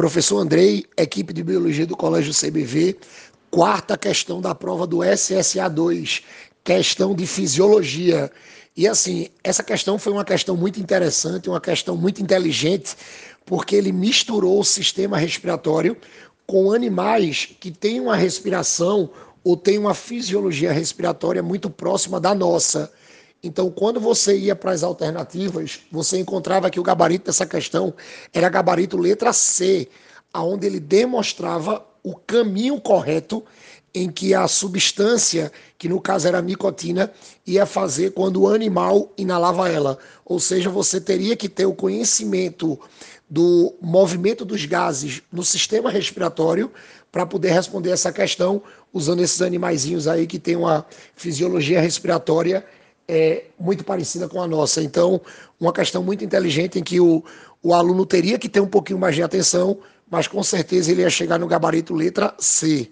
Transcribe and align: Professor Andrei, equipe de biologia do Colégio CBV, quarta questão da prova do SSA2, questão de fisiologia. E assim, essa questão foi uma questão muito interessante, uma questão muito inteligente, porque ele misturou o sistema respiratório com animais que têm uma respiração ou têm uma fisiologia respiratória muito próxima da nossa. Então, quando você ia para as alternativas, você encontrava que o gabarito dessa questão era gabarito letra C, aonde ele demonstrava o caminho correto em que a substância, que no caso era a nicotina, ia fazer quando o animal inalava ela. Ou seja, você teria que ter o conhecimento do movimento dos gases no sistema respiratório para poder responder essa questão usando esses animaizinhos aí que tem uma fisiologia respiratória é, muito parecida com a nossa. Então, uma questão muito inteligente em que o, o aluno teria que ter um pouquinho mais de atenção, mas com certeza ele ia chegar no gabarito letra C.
Professor 0.00 0.38
Andrei, 0.38 0.86
equipe 0.96 1.30
de 1.30 1.44
biologia 1.44 1.86
do 1.86 1.94
Colégio 1.94 2.32
CBV, 2.32 2.96
quarta 3.50 3.98
questão 3.98 4.40
da 4.40 4.54
prova 4.54 4.86
do 4.86 5.00
SSA2, 5.00 6.22
questão 6.64 7.14
de 7.14 7.26
fisiologia. 7.26 8.32
E 8.74 8.88
assim, 8.88 9.28
essa 9.44 9.62
questão 9.62 9.98
foi 9.98 10.14
uma 10.14 10.24
questão 10.24 10.56
muito 10.56 10.80
interessante, 10.80 11.50
uma 11.50 11.60
questão 11.60 11.98
muito 11.98 12.22
inteligente, 12.22 12.96
porque 13.44 13.76
ele 13.76 13.92
misturou 13.92 14.60
o 14.60 14.64
sistema 14.64 15.18
respiratório 15.18 15.94
com 16.46 16.72
animais 16.72 17.46
que 17.60 17.70
têm 17.70 18.00
uma 18.00 18.16
respiração 18.16 19.10
ou 19.44 19.54
têm 19.54 19.76
uma 19.76 19.92
fisiologia 19.92 20.72
respiratória 20.72 21.42
muito 21.42 21.68
próxima 21.68 22.18
da 22.18 22.34
nossa. 22.34 22.90
Então, 23.42 23.70
quando 23.70 23.98
você 23.98 24.36
ia 24.36 24.54
para 24.54 24.72
as 24.72 24.82
alternativas, 24.82 25.80
você 25.90 26.18
encontrava 26.18 26.70
que 26.70 26.78
o 26.78 26.82
gabarito 26.82 27.26
dessa 27.26 27.46
questão 27.46 27.94
era 28.32 28.48
gabarito 28.50 28.98
letra 28.98 29.32
C, 29.32 29.88
aonde 30.32 30.66
ele 30.66 30.78
demonstrava 30.78 31.84
o 32.02 32.14
caminho 32.14 32.80
correto 32.80 33.42
em 33.94 34.08
que 34.10 34.34
a 34.34 34.46
substância, 34.46 35.50
que 35.76 35.88
no 35.88 36.00
caso 36.00 36.28
era 36.28 36.38
a 36.38 36.42
nicotina, 36.42 37.10
ia 37.46 37.66
fazer 37.66 38.12
quando 38.12 38.42
o 38.42 38.48
animal 38.48 39.10
inalava 39.16 39.68
ela. 39.68 39.98
Ou 40.24 40.38
seja, 40.38 40.70
você 40.70 41.00
teria 41.00 41.34
que 41.34 41.48
ter 41.48 41.66
o 41.66 41.74
conhecimento 41.74 42.78
do 43.28 43.74
movimento 43.80 44.44
dos 44.44 44.64
gases 44.64 45.22
no 45.32 45.44
sistema 45.44 45.90
respiratório 45.90 46.70
para 47.10 47.26
poder 47.26 47.52
responder 47.52 47.90
essa 47.90 48.12
questão 48.12 48.62
usando 48.92 49.22
esses 49.22 49.42
animaizinhos 49.42 50.06
aí 50.06 50.26
que 50.26 50.38
tem 50.38 50.56
uma 50.56 50.84
fisiologia 51.16 51.80
respiratória 51.80 52.64
é, 53.10 53.44
muito 53.58 53.84
parecida 53.84 54.28
com 54.28 54.40
a 54.40 54.46
nossa. 54.46 54.80
Então, 54.80 55.20
uma 55.58 55.72
questão 55.72 56.02
muito 56.02 56.24
inteligente 56.24 56.78
em 56.78 56.82
que 56.82 57.00
o, 57.00 57.24
o 57.60 57.74
aluno 57.74 58.06
teria 58.06 58.38
que 58.38 58.48
ter 58.48 58.60
um 58.60 58.68
pouquinho 58.68 59.00
mais 59.00 59.16
de 59.16 59.22
atenção, 59.22 59.78
mas 60.08 60.28
com 60.28 60.42
certeza 60.42 60.92
ele 60.92 61.02
ia 61.02 61.10
chegar 61.10 61.38
no 61.38 61.48
gabarito 61.48 61.92
letra 61.92 62.34
C. 62.38 62.90